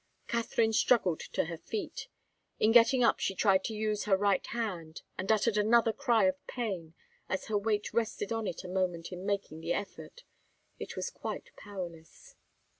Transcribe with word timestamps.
Katharine 0.27 0.73
struggled 0.73 1.19
to 1.19 1.45
her 1.45 1.57
feet. 1.59 2.07
In 2.57 2.71
getting 2.71 3.03
up 3.03 3.19
she 3.19 3.35
tried 3.35 3.63
to 3.65 3.75
use 3.75 4.05
her 4.05 4.17
right 4.17 4.43
hand, 4.47 5.03
and 5.15 5.31
uttered 5.31 5.57
another 5.57 5.93
cry 5.93 6.23
of 6.23 6.43
pain, 6.47 6.95
as 7.29 7.45
her 7.49 7.57
weight 7.59 7.93
rested 7.93 8.31
on 8.31 8.47
it 8.47 8.63
a 8.63 8.67
moment 8.67 9.11
in 9.11 9.27
making 9.27 9.61
the 9.61 9.73
effort. 9.73 10.23
It 10.79 10.95
was 10.95 11.11
quite 11.11 11.51
powerless. 11.55 12.33